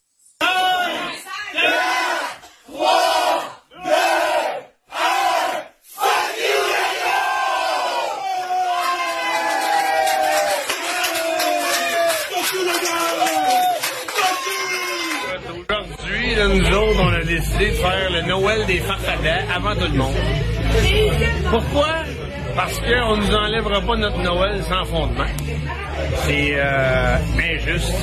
Nous 16.48 16.66
autres, 16.68 17.00
on 17.02 17.14
a 17.14 17.24
décidé 17.24 17.70
de 17.70 17.76
faire 17.76 18.10
le 18.12 18.22
Noël 18.28 18.66
des 18.66 18.80
farfadets 18.80 19.46
avant 19.54 19.76
tout 19.76 19.92
le 19.92 19.98
monde. 19.98 20.16
Pourquoi? 21.50 21.88
Parce 22.56 22.80
qu'on 22.80 23.18
nous 23.18 23.36
enlèvera 23.36 23.82
pas 23.82 23.96
notre 23.96 24.22
Noël 24.22 24.62
sans 24.64 24.86
fondement. 24.86 25.26
C'est 26.26 26.54
euh, 26.56 27.18
injuste. 27.38 27.94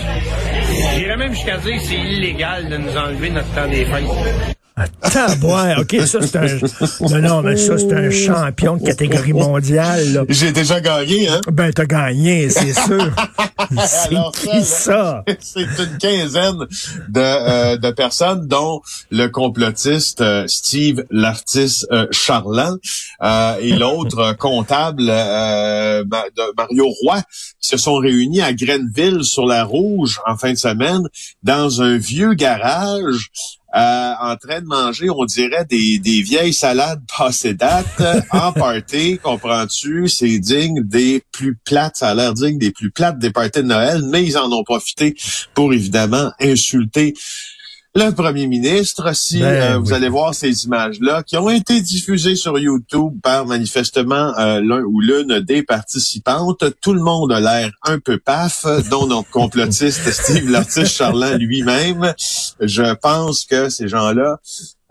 J'irais 0.95 1.17
même 1.17 1.33
jusqu'à 1.33 1.59
dire 1.59 1.75
que 1.77 1.83
c'est 1.83 1.95
illégal 1.95 2.69
de 2.69 2.77
nous 2.77 2.97
enlever 2.97 3.31
notre 3.31 3.53
temps 3.55 3.69
des 3.69 3.85
fêtes. 3.85 4.57
Tabouin, 5.13 5.79
OK, 5.79 5.97
ça 6.07 6.21
c'est 6.23 6.37
un... 6.37 6.47
Non, 7.09 7.29
non, 7.29 7.43
mais 7.43 7.57
ça 7.57 7.79
c'est 7.79 7.93
un 7.93 8.11
champion 8.11 8.77
de 8.77 8.85
catégorie 8.85 9.33
mondiale. 9.33 10.25
J'ai 10.29 10.53
déjà 10.53 10.81
gagné, 10.81 11.29
hein? 11.29 11.41
Ben, 11.51 11.73
t'as 11.73 11.87
gagné, 11.87 12.49
c'est 12.51 12.73
sûr. 12.73 13.11
c'est 13.87 14.17
qui 14.35 14.65
ça? 14.65 15.25
C'est 15.41 15.61
une 15.63 15.99
quinzaine 15.99 16.67
de, 17.09 17.21
euh, 17.21 17.77
de 17.77 17.91
personnes, 17.91 18.47
dont 18.47 18.81
le 19.11 19.29
complotiste 19.29 20.21
euh, 20.21 20.47
Steve 20.47 21.05
l'artiste 21.11 21.87
euh, 21.93 22.07
Charland 22.11 22.79
et 23.61 23.73
l'autre 23.73 24.37
comptable 24.39 25.05
Mario 26.57 26.87
Roy, 27.03 27.23
qui 27.61 27.69
se 27.69 27.77
sont 27.77 27.97
réunis 27.97 28.43
à 28.43 28.53
Grenville 28.53 29.25
sur 29.25 29.47
la 29.47 29.65
Rouge 29.65 30.21
en 30.27 30.37
fin 30.37 30.53
de 30.53 30.59
semaine 30.59 31.03
dans 31.43 31.83
un 31.83 31.97
vieux 31.97 32.35
garage 32.35 33.31
euh, 33.75 34.13
en 34.21 34.37
train 34.37 34.61
de 34.61 34.67
manger, 34.67 35.11
on 35.11 35.25
dirait, 35.25 35.65
des, 35.65 35.99
des 35.99 36.23
vieilles 36.23 36.55
salades 36.55 37.03
passées 37.17 37.55
date 37.55 38.03
en 38.33 38.53
party, 38.53 39.19
comprends-tu? 39.23 40.09
C'est 40.09 40.39
digne 40.39 40.83
des 40.83 41.23
plus 41.33 41.57
plates, 41.57 41.97
ça 41.97 42.11
a 42.11 42.15
l'air 42.15 42.35
digne 42.35 42.59
des 42.59 42.73
plus 42.73 42.91
plates 42.91 43.19
des 43.19 43.31
parties 43.31 43.61
de 43.61 43.67
Noël, 43.67 44.03
mais 44.09 44.25
ils 44.25 44.37
en 44.37 44.51
ont 44.53 44.65
profité 44.65 45.15
pour 45.55 45.73
évidemment 45.73 46.33
insulter 46.41 47.15
le 47.95 48.11
premier 48.13 48.47
ministre, 48.47 49.15
si 49.17 49.41
ben 49.41 49.47
euh, 49.47 49.79
vous 49.79 49.93
allez 49.93 50.09
voir 50.09 50.33
ces 50.33 50.65
images-là, 50.65 51.25
qui 51.25 51.37
ont 51.37 51.51
été 51.51 51.81
diffusées 51.81 52.37
sur 52.37 52.59
YouTube 52.59 53.15
par 53.23 53.47
manifestement 53.47 54.33
euh, 54.39 54.61
l'un 54.61 54.83
ou 54.83 55.01
l'une 55.01 55.41
des 55.41 55.65
participantes, 55.65 56.65
tout 56.81 56.93
le 56.93 57.03
monde 57.03 57.33
a 57.33 57.41
l'air 57.41 57.73
un 57.83 57.99
peu 57.99 58.19
paf, 58.19 58.65
dont 58.91 59.07
notre 59.07 59.31
complotiste 59.31 60.09
Steve 60.13 60.49
l'artiste 60.51 60.93
Charlin 60.93 61.37
lui-même. 61.37 62.15
Je 62.61 62.95
pense 62.95 63.45
que 63.45 63.69
ces 63.69 63.89
gens-là 63.89 64.39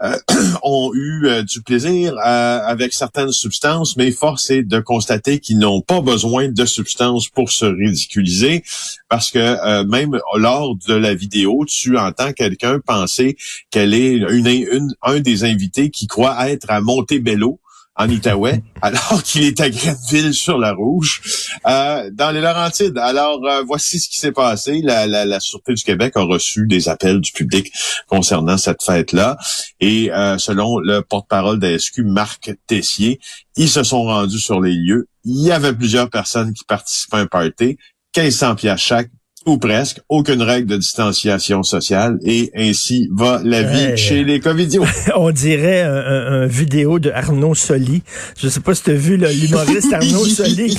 euh, 0.01 0.17
ont 0.63 0.91
eu 0.93 1.27
euh, 1.27 1.43
du 1.43 1.61
plaisir 1.61 2.13
euh, 2.13 2.59
avec 2.65 2.93
certaines 2.93 3.31
substances, 3.31 3.97
mais 3.97 4.11
force 4.11 4.49
est 4.49 4.63
de 4.63 4.79
constater 4.79 5.39
qu'ils 5.39 5.59
n'ont 5.59 5.81
pas 5.81 6.01
besoin 6.01 6.47
de 6.47 6.65
substances 6.65 7.27
pour 7.27 7.51
se 7.51 7.65
ridiculiser, 7.65 8.63
parce 9.09 9.31
que 9.31 9.83
même 9.83 10.17
lors 10.35 10.75
de 10.87 10.93
la 10.93 11.13
vidéo, 11.13 11.65
tu 11.67 11.97
entends 11.97 12.31
quelqu'un 12.31 12.79
penser 12.79 13.37
qu'elle 13.71 13.93
est 13.93 14.13
une, 14.13 14.47
une, 14.47 14.93
un 15.01 15.19
des 15.19 15.43
invités 15.43 15.89
qui 15.89 16.07
croit 16.07 16.49
être 16.49 16.69
à 16.69 16.81
Montebello 16.81 17.59
en 17.99 18.09
Outaouais, 18.09 18.63
alors 18.81 19.21
qu'il 19.23 19.43
est 19.43 19.59
à 19.59 19.69
Grenville 19.69 20.33
sur 20.33 20.57
la 20.57 20.71
Rouge, 20.71 21.21
euh, 21.67 22.09
dans 22.13 22.31
les 22.31 22.39
Laurentides. 22.39 22.97
Alors, 22.97 23.45
euh, 23.45 23.61
voici 23.67 23.99
ce 23.99 24.09
qui 24.09 24.19
s'est 24.19 24.31
passé. 24.31 24.81
La, 24.81 25.05
la, 25.05 25.39
Sûreté 25.39 25.73
du 25.73 25.83
Québec 25.83 26.13
a 26.15 26.21
reçu 26.21 26.65
des 26.65 26.89
appels 26.89 27.19
du 27.19 27.31
public 27.31 27.71
concernant 28.07 28.57
cette 28.57 28.83
fête-là. 28.83 29.37
Et 29.79 30.11
euh, 30.11 30.37
selon 30.37 30.79
le 30.79 31.01
porte-parole 31.01 31.59
d'ASQ, 31.59 32.03
Marc 32.03 32.51
Tessier, 32.67 33.19
ils 33.57 33.69
se 33.69 33.83
sont 33.83 34.03
rendus 34.03 34.39
sur 34.39 34.61
les 34.61 34.73
lieux. 34.73 35.07
Il 35.25 35.43
y 35.43 35.51
avait 35.51 35.73
plusieurs 35.73 36.09
personnes 36.09 36.53
qui 36.53 36.63
participaient 36.63 37.17
à 37.17 37.19
un 37.21 37.27
party. 37.27 37.77
1500 38.15 38.55
pièces 38.55 38.79
chaque 38.79 39.09
ou 39.45 39.57
presque, 39.57 40.01
aucune 40.09 40.41
règle 40.41 40.67
de 40.67 40.77
distanciation 40.77 41.63
sociale 41.63 42.19
et 42.23 42.51
ainsi 42.55 43.09
va 43.11 43.41
la 43.43 43.63
vie 43.63 43.97
chez 43.97 44.23
les 44.23 44.39
covidios. 44.39 44.85
On 45.15 45.31
dirait 45.31 45.81
un, 45.81 46.45
vidéo 46.45 46.99
de 46.99 47.09
Arnaud 47.11 47.55
Soli. 47.55 48.01
Je 48.37 48.49
sais 48.49 48.59
pas 48.59 48.75
si 48.75 48.83
tu 48.83 48.91
as 48.91 48.95
vu 48.95 49.17
l'humoriste 49.17 49.93
Arnaud 49.93 50.25
Soli 50.25 50.75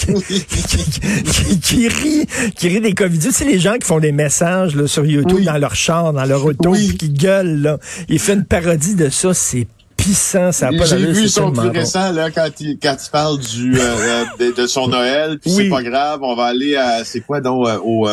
qui, 1.63 1.89
rit, 1.89 2.27
qui 2.55 2.69
rit 2.69 2.81
des 2.81 2.95
covidios. 2.95 3.31
C'est 3.33 3.45
les 3.45 3.59
gens 3.59 3.75
qui 3.75 3.87
font 3.87 4.01
des 4.01 4.13
messages 4.13 4.77
là, 4.77 4.87
sur 4.87 5.07
YouTube 5.07 5.45
dans 5.45 5.59
leur 5.59 5.75
char, 5.75 6.13
dans 6.13 6.25
leur 6.25 6.45
auto, 6.45 6.73
qui 6.73 7.11
gueulent. 7.11 7.63
Là. 7.63 7.79
Il 8.09 8.19
fait 8.19 8.35
une 8.35 8.45
parodie 8.45 8.95
de 8.95 9.09
ça. 9.09 9.33
C'est 9.35 9.67
j'ai 10.13 11.13
vu 11.13 11.29
son 11.29 11.53
plus 11.53 11.69
récent 11.69 12.13
là 12.13 12.31
quand 12.31 12.49
il 12.61 12.79
quand 12.79 12.97
il 13.05 13.11
parle 13.11 13.39
du 13.39 13.79
euh, 13.79 14.25
euh, 14.41 14.53
de, 14.53 14.67
son 14.67 14.89
Noël, 14.89 15.39
puis 15.39 15.51
c'est 15.51 15.69
pas 15.69 15.83
grave, 15.83 16.21
on 16.23 16.35
va 16.35 16.45
aller 16.45 16.77
à 16.77 17.05
c'est 17.05 17.21
quoi 17.21 17.41
donc 17.41 17.67
euh, 17.67 17.79
au 17.79 18.09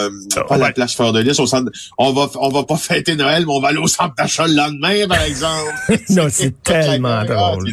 pas 0.47 0.57
la 0.57 0.71
plage 0.71 0.95
Fleur 0.95 1.13
de 1.13 1.19
Lys, 1.19 1.39
au 1.39 1.47
centre 1.47 1.71
on 1.97 2.13
va 2.13 2.29
on 2.39 2.49
va 2.49 2.63
pas 2.63 2.77
fêter 2.77 3.15
Noël, 3.15 3.45
mais 3.45 3.53
on 3.53 3.59
va 3.59 3.69
aller 3.69 3.77
au 3.77 3.87
centre 3.87 4.15
d'achat 4.15 4.47
le 4.47 4.53
lendemain 4.53 5.07
par 5.07 5.21
exemple. 5.21 5.73
non, 6.09 6.27
c'est 6.29 6.53
tellement 6.63 7.23
drôle. 7.23 7.71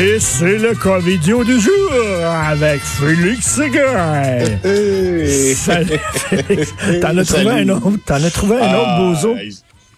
Et 0.00 0.18
c'est 0.18 0.56
le 0.56 0.74
covidio 0.74 1.44
du 1.44 1.60
jour 1.60 1.92
avec 2.24 2.80
Félix 2.80 3.56
Seguin. 3.56 4.38
T'en 7.02 7.18
as 7.18 7.24
trouvé 7.26 7.50
un 7.50 7.68
autre? 7.68 7.92
T'en 8.06 8.14
as 8.14 8.30
trouvé 8.30 8.56
un 8.56 8.74
autre, 8.76 8.86
ah, 8.86 8.98
Bozo? 8.98 9.36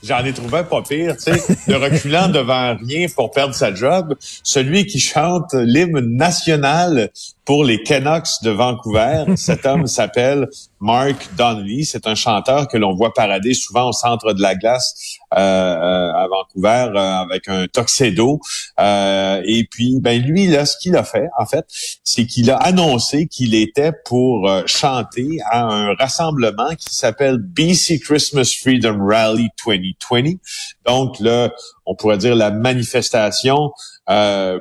J'en 0.02 0.24
ai 0.24 0.32
trouvé 0.32 0.58
un 0.58 0.64
pas 0.64 0.82
pire, 0.82 1.16
tu 1.16 1.32
sais, 1.32 1.40
de 1.68 1.74
reculant 1.76 2.28
devant 2.28 2.76
rien 2.84 3.06
pour 3.14 3.30
perdre 3.30 3.54
sa 3.54 3.72
job. 3.72 4.16
Celui 4.42 4.86
qui 4.86 4.98
chante 4.98 5.54
l'hymne 5.54 6.16
national 6.16 7.10
pour 7.44 7.64
les 7.64 7.82
Canucks 7.82 8.42
de 8.42 8.50
Vancouver. 8.50 9.24
Cet 9.36 9.66
homme 9.66 9.86
s'appelle 9.86 10.48
Mark 10.80 11.28
Donnelly. 11.36 11.84
C'est 11.84 12.06
un 12.06 12.14
chanteur 12.14 12.68
que 12.68 12.76
l'on 12.76 12.94
voit 12.94 13.12
parader 13.12 13.54
souvent 13.54 13.88
au 13.88 13.92
centre 13.92 14.32
de 14.32 14.42
la 14.42 14.54
glace 14.54 15.18
euh, 15.34 15.38
euh 15.38 16.12
à 16.12 16.28
Vancouver 16.28 16.92
euh, 16.94 17.22
avec 17.22 17.48
un 17.48 17.66
tuxedo. 17.66 18.40
Euh, 18.78 19.42
et 19.44 19.66
puis, 19.70 19.98
ben 20.00 20.20
lui, 20.22 20.46
là, 20.46 20.66
ce 20.66 20.76
qu'il 20.78 20.96
a 20.96 21.04
fait, 21.04 21.28
en 21.38 21.46
fait, 21.46 21.64
c'est 22.04 22.26
qu'il 22.26 22.50
a 22.50 22.56
annoncé 22.56 23.26
qu'il 23.26 23.54
était 23.54 23.92
pour 24.04 24.48
chanter 24.66 25.38
à 25.50 25.62
un 25.62 25.94
rassemblement 25.94 26.74
qui 26.78 26.94
s'appelle 26.94 27.38
BC 27.38 28.00
Christmas 28.00 28.54
Freedom 28.60 28.98
Rally 29.00 29.48
2020. 29.66 30.38
Donc, 30.86 31.18
là, 31.20 31.50
on 31.86 31.94
pourrait 31.94 32.18
dire 32.18 32.34
la 32.34 32.50
manifestation 32.50 33.56
euh, 33.66 33.68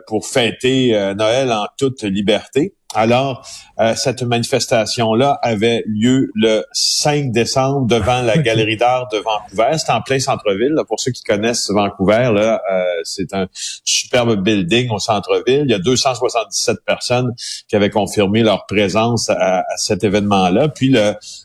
pour 0.07 0.27
fêter 0.27 0.95
euh, 0.95 1.13
Noël 1.13 1.51
en 1.51 1.65
toute 1.77 2.03
liberté. 2.03 2.75
Alors, 2.93 3.47
euh, 3.79 3.95
cette 3.95 4.21
manifestation-là 4.21 5.39
avait 5.41 5.83
lieu 5.87 6.29
le 6.35 6.65
5 6.73 7.31
décembre 7.31 7.87
devant 7.87 8.21
la 8.21 8.37
Galerie 8.37 8.75
d'art 8.75 9.07
de 9.11 9.17
Vancouver. 9.17 9.77
C'est 9.77 9.91
en 9.91 10.01
plein 10.01 10.19
centre-ville. 10.19 10.75
Pour 10.87 10.99
ceux 10.99 11.11
qui 11.11 11.23
connaissent 11.23 11.71
Vancouver, 11.71 12.31
là, 12.33 12.61
euh, 12.71 12.83
c'est 13.03 13.33
un 13.33 13.47
superbe 13.85 14.43
building 14.43 14.89
au 14.89 14.99
centre-ville. 14.99 15.63
Il 15.65 15.71
y 15.71 15.73
a 15.73 15.79
277 15.79 16.79
personnes 16.85 17.33
qui 17.69 17.75
avaient 17.77 17.89
confirmé 17.89 18.43
leur 18.43 18.65
présence 18.65 19.29
à, 19.29 19.63
cet 19.77 20.03
événement-là. 20.03 20.67
Puis 20.67 20.93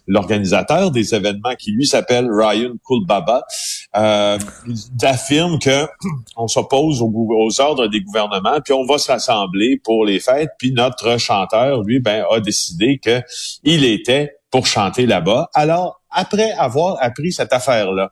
l'organisateur 0.07 0.91
des 0.91 1.15
événements, 1.15 1.55
qui 1.57 1.71
lui 1.71 1.87
s'appelle 1.87 2.29
Ryan 2.31 2.73
Kulbaba, 2.87 3.45
euh, 3.97 4.39
affirme 5.03 5.59
que 5.59 5.87
on 6.37 6.49
s'oppose 6.49 7.01
aux, 7.03 7.13
aux 7.15 7.61
ordres 7.61 7.87
des 7.87 8.01
gouvernements, 8.01 8.61
puis 8.65 8.75
on 8.75 8.85
va 8.85 8.99
se 8.99 9.11
rassembler 9.11 9.81
pour 9.83 10.05
les 10.05 10.19
fêtes. 10.19 10.51
Puis 10.59 10.73
notre 10.73 11.19
chanteur 11.37 11.83
lui, 11.83 12.01
ben, 12.01 12.25
a 12.31 12.41
décidé 12.41 12.99
que 12.99 13.23
il 13.63 13.85
était 13.85 14.37
pour 14.51 14.67
chanter 14.67 15.07
là-bas. 15.07 15.49
Alors, 15.55 16.01
après 16.11 16.53
avoir 16.53 16.97
appris 17.03 17.33
cette 17.33 17.53
affaire-là, 17.53 18.11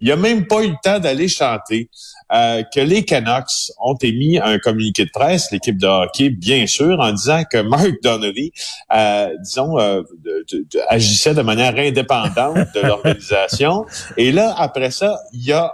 il 0.00 0.12
a 0.12 0.16
même 0.16 0.46
pas 0.46 0.62
eu 0.62 0.68
le 0.68 0.76
temps 0.82 0.98
d'aller 0.98 1.28
chanter. 1.28 1.88
Euh, 2.32 2.64
que 2.74 2.80
les 2.80 3.04
Canucks 3.04 3.70
ont 3.78 3.94
émis 4.02 4.38
un 4.38 4.58
communiqué 4.58 5.04
de 5.04 5.10
presse, 5.10 5.52
l'équipe 5.52 5.78
de 5.78 5.86
hockey, 5.86 6.30
bien 6.30 6.66
sûr, 6.66 6.98
en 6.98 7.12
disant 7.12 7.44
que 7.44 7.58
Mark 7.58 7.92
Donnelly, 8.02 8.50
euh, 8.92 9.28
disons, 9.44 9.78
euh, 9.78 10.02
agissait 10.88 11.34
de 11.34 11.42
manière 11.42 11.76
indépendante 11.76 12.66
de 12.74 12.80
l'organisation. 12.82 13.86
Et 14.16 14.32
là, 14.32 14.56
après 14.58 14.90
ça, 14.90 15.20
il 15.32 15.44
y 15.44 15.52
a 15.52 15.72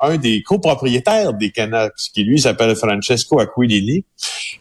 un 0.00 0.16
des 0.16 0.42
copropriétaires 0.42 1.34
des 1.34 1.52
Canucks, 1.52 2.10
qui 2.12 2.24
lui 2.24 2.40
s'appelle 2.40 2.74
Francesco 2.74 3.38
Aquilini, 3.38 4.04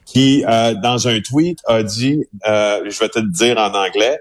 qui, 0.06 0.44
dans 0.44 1.08
un 1.08 1.20
tweet, 1.22 1.60
a 1.66 1.82
dit, 1.82 2.24
je 2.46 3.00
vais 3.00 3.10
te 3.10 3.20
le 3.20 3.30
dire 3.30 3.58
en 3.58 3.74
anglais, 3.74 4.20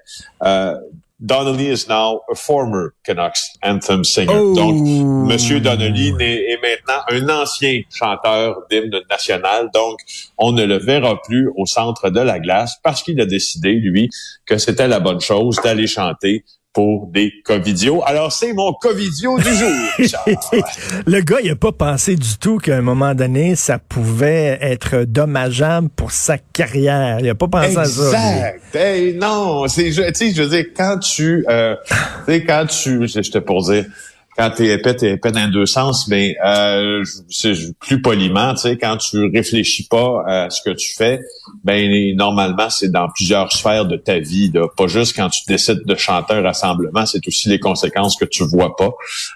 Donnelly 1.21 1.68
is 1.68 1.87
now 1.88 2.21
a 2.30 2.35
former 2.35 2.94
Canucks 3.04 3.49
anthem 3.62 4.04
singer. 4.04 4.33
Oh. 4.33 4.54
Donc, 4.54 4.83
Monsieur 5.28 5.61
Donnelly 5.61 6.12
est, 6.18 6.61
maintenant 6.61 7.02
un 7.11 7.28
ancien 7.28 7.83
chanteur 7.90 8.56
d'hymne 8.68 9.00
national. 9.09 9.71
Donc, 9.73 9.99
on 10.38 10.52
ne 10.52 10.64
le 10.64 10.78
verra 10.78 11.21
plus 11.23 11.49
au 11.56 11.66
centre 11.66 12.11
de 12.11 12.21
la 12.21 12.40
glace 12.40 12.76
parce 12.83 13.02
qu'il 13.02 13.21
a 13.21 13.26
décidé, 13.26 13.75
lui, 13.75 14.11
que 14.44 14.59
c'était 14.59 14.88
la 14.88 15.00
bonne 15.00 15.21
chose 15.21 15.61
d'aller 15.62 15.87
chanter 15.87 16.44
pour 16.75 17.07
des 17.07 17.33
Covidios. 17.45 18.02
Alors, 18.04 18.33
c'est 18.33 18.52
mon 18.52 18.73
Covidio 18.73 19.38
du 19.38 19.54
jour. 19.54 19.71
le 21.07 21.21
gars, 21.21 21.38
il 21.43 21.50
a 21.50 21.57
pas 21.57 21.71
pensé 21.71 22.16
du 22.16 22.37
tout 22.37 22.59
qu'à 22.59 22.76
un 22.76 22.83
moment 22.83 23.14
donné, 23.14 23.54
ça 23.54 23.78
pouvait 23.78 24.59
être 24.61 25.04
dommageable 25.04 25.88
pour 25.95 26.11
sa 26.11 26.37
carrière. 26.37 27.19
Il 27.21 27.28
a 27.31 27.35
pas 27.37 27.47
pensé 27.47 27.78
à 27.78 27.85
ça. 27.85 28.54
Exact. 28.54 29.21
non, 29.21 29.69
c'est, 29.69 29.90
tu 29.90 30.14
sais, 30.14 30.35
je 30.35 30.43
veux 30.43 30.49
dire, 30.49 30.66
quand 30.76 30.99
tu, 30.99 31.47
euh, 31.49 31.76
tu 31.88 31.95
sais, 32.33 32.45
quand 32.45 32.66
tu, 32.66 33.07
j'étais 33.07 33.40
pour 33.40 33.62
dire, 33.62 33.87
quand 34.36 34.50
t'es 34.50 34.68
épais, 34.68 34.94
t'es 34.96 35.12
épais 35.12 35.32
dans 35.32 35.50
deux 35.50 35.66
sens, 35.66 36.08
mais 36.08 36.36
euh, 36.44 37.04
c'est 37.28 37.54
plus 37.80 38.02
poliment, 38.02 38.54
tu 38.54 38.62
sais, 38.62 38.76
quand 38.76 38.96
tu 38.96 39.30
réfléchis 39.32 39.86
pas 39.88 40.22
à 40.26 40.50
ce 40.50 40.60
que 40.62 40.74
tu 40.74 40.94
fais, 40.96 41.20
ben 41.62 42.16
normalement 42.16 42.68
c'est 42.70 42.90
dans 42.90 43.08
plusieurs 43.08 43.52
sphères 43.52 43.86
de 43.86 43.96
ta 43.96 44.18
vie, 44.18 44.50
là. 44.52 44.66
pas 44.76 44.86
juste 44.86 45.14
quand 45.14 45.28
tu 45.28 45.42
décides 45.46 45.84
de 45.84 45.94
chanter 45.94 46.34
un 46.34 46.42
rassemblement, 46.42 47.06
c'est 47.06 47.26
aussi 47.26 47.48
les 47.48 47.60
conséquences 47.60 48.16
que 48.16 48.24
tu 48.24 48.44
vois 48.44 48.74
pas. 48.76 48.90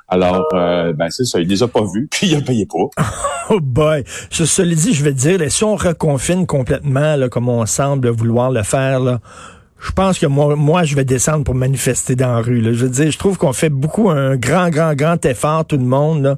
Alors, 0.08 0.46
euh, 0.54 0.92
ben 0.92 1.10
c'est 1.10 1.24
ça, 1.24 1.40
il 1.40 1.48
les 1.48 1.62
a 1.62 1.68
pas 1.68 1.82
vus, 1.82 2.08
puis 2.10 2.28
il 2.28 2.36
a 2.36 2.40
payé 2.40 2.66
pas. 2.66 3.02
oh 3.50 3.60
boy, 3.60 4.04
je 4.30 4.44
se 4.44 4.62
le 4.62 4.74
dis, 4.74 4.94
je 4.94 5.04
vais 5.04 5.12
te 5.12 5.18
dire, 5.18 5.40
si 5.50 5.64
on 5.64 5.76
reconfine 5.76 6.46
complètement, 6.46 7.16
là, 7.16 7.28
comme 7.28 7.48
on 7.48 7.64
semble 7.66 8.08
vouloir 8.08 8.50
le 8.50 8.62
faire, 8.62 9.00
là, 9.00 9.20
je 9.80 9.92
pense 9.92 10.18
que 10.18 10.26
moi, 10.26 10.56
moi, 10.56 10.85
je 10.85 10.97
vais 10.97 11.04
descendre 11.04 11.44
pour 11.44 11.54
manifester 11.54 12.16
dans 12.16 12.35
la 12.35 12.40
rue. 12.40 12.61
Là. 12.61 12.73
Je 12.73 12.85
veux 12.85 12.90
dire, 12.90 13.11
je 13.11 13.18
trouve 13.18 13.38
qu'on 13.38 13.52
fait 13.52 13.68
beaucoup 13.68 14.11
un 14.11 14.37
grand, 14.37 14.70
grand, 14.70 14.94
grand 14.94 15.25
effort, 15.25 15.64
tout 15.64 15.76
le 15.76 15.85
monde. 15.85 16.37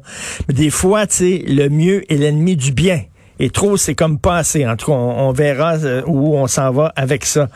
Mais 0.49 0.55
des 0.55 0.71
fois, 0.71 1.07
tu 1.07 1.17
sais, 1.17 1.45
le 1.47 1.69
mieux 1.69 2.11
est 2.13 2.17
l'ennemi 2.17 2.57
du 2.57 2.73
bien. 2.73 3.03
Et 3.43 3.49
trop, 3.49 3.79
c'est 3.79 3.95
comme 3.95 4.19
pas 4.19 4.37
assez. 4.37 4.67
En 4.67 4.77
tout 4.77 4.87
cas, 4.87 4.93
on, 4.93 5.29
on 5.29 5.33
verra 5.33 5.77
euh, 5.79 6.03
où 6.07 6.37
on 6.37 6.47
s'en 6.47 6.71
va 6.73 6.93
avec 6.95 7.25
ça. 7.25 7.49